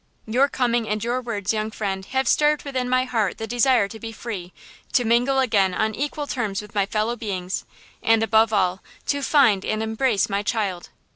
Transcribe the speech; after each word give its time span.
Your 0.25 0.49
coming 0.49 0.89
and 0.89 1.03
your 1.03 1.21
words, 1.21 1.53
young 1.53 1.69
friend, 1.69 2.03
have 2.07 2.27
stirred 2.27 2.63
within 2.63 2.89
my 2.89 3.03
heart 3.05 3.37
the 3.37 3.45
desire 3.45 3.87
to 3.89 3.99
be 3.99 4.11
free, 4.11 4.51
to 4.93 5.05
mingle 5.05 5.37
again 5.37 5.75
on 5.75 5.93
equal 5.93 6.25
terms 6.25 6.59
with 6.59 6.73
my 6.73 6.87
fellow 6.87 7.15
beings, 7.15 7.65
and 8.01 8.23
above 8.23 8.51
all, 8.51 8.81
to 9.05 9.21
find 9.21 9.63
and 9.63 9.83
embrace 9.83 10.27
my 10.27 10.41
child. 10.41 10.89